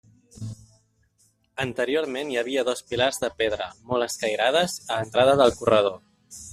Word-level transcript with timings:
Anteriorment 1.65 2.33
hi 2.33 2.41
havia 2.43 2.65
dos 2.71 2.83
pilars 2.89 3.23
de 3.27 3.31
pedra, 3.43 3.71
molt 3.93 4.09
escairades, 4.11 4.79
a 4.89 4.99
l'entrada 5.01 5.41
del 5.45 5.59
corredor. 5.63 6.05